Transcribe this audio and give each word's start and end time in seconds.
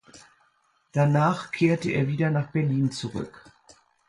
Danach 0.93 1.51
kehrte 1.51 1.91
er 1.91 2.07
wieder 2.07 2.31
nach 2.31 2.49
Berlin 2.51 2.91
zurück. 2.91 3.51